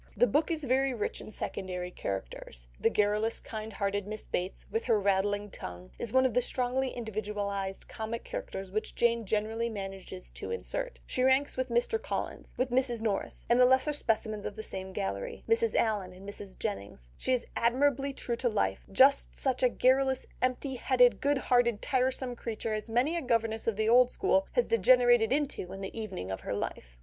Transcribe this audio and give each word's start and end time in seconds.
The 0.17 0.25
book 0.25 0.49
is 0.49 0.63
very 0.63 0.95
rich 0.95 1.21
in 1.21 1.29
secondary 1.29 1.91
characters. 1.91 2.65
The 2.79 2.89
garrulous, 2.89 3.39
kind 3.39 3.71
hearted 3.73 4.07
Miss 4.07 4.25
Bates, 4.25 4.65
with 4.71 4.85
her 4.85 4.99
rattling 4.99 5.51
tongue, 5.51 5.91
is 5.99 6.11
one 6.11 6.25
of 6.25 6.33
the 6.33 6.41
strongly 6.41 6.89
individualised 6.89 7.87
comic 7.87 8.23
characters 8.23 8.71
which 8.71 8.95
Jane 8.95 9.27
generally 9.27 9.69
manages 9.69 10.31
to 10.31 10.49
insert. 10.49 10.99
She 11.05 11.21
ranks 11.21 11.55
with 11.55 11.69
Mr. 11.69 12.01
Collins, 12.01 12.55
with 12.57 12.71
Mrs. 12.71 13.03
Norris, 13.03 13.45
and 13.47 13.59
the 13.59 13.65
lesser 13.65 13.93
specimens 13.93 14.43
of 14.43 14.55
the 14.55 14.63
same 14.63 14.91
gallery, 14.91 15.43
Mrs. 15.47 15.75
Allen 15.75 16.13
and 16.13 16.27
Mrs. 16.27 16.57
Jennings. 16.57 17.11
She 17.15 17.33
is 17.33 17.45
admirably 17.55 18.11
true 18.11 18.37
to 18.37 18.49
life, 18.49 18.87
just 18.91 19.35
such 19.35 19.61
a 19.61 19.69
garrulous, 19.69 20.25
empty 20.41 20.77
headed, 20.77 21.21
good 21.21 21.37
hearted, 21.37 21.79
tiresome 21.79 22.35
creature 22.35 22.73
as 22.73 22.89
many 22.89 23.15
a 23.15 23.21
governess 23.21 23.67
of 23.67 23.75
the 23.75 23.87
old 23.87 24.09
school 24.09 24.47
has 24.53 24.65
degenerated 24.65 25.31
into 25.31 25.71
in 25.71 25.81
the 25.81 25.95
evening 25.95 26.31
of 26.31 26.41
her 26.41 26.55
life. 26.55 26.97